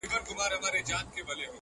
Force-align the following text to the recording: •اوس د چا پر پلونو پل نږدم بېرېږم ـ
•اوس 0.03 0.09
د 0.09 0.11
چا 0.11 0.19
پر 0.19 0.23
پلونو 0.25 0.57
پل 0.61 0.71
نږدم 0.73 1.05
بېرېږم 1.13 1.47
ـ 1.47 1.49